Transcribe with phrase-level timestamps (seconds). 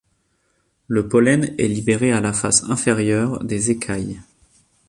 [0.87, 4.19] Le pollen est libéré à la face inférieure des écailles.